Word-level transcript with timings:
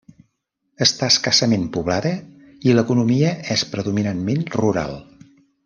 Està 0.85 1.09
escassament 1.15 1.67
poblada 1.75 2.13
i 2.71 2.75
l'economia 2.79 3.35
és 3.57 3.65
predominantment 3.77 4.43
rural. 4.61 4.99